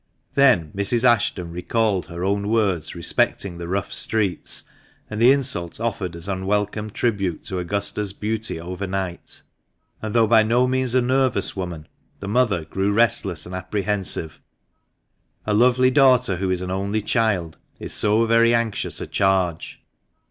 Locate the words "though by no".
10.15-10.65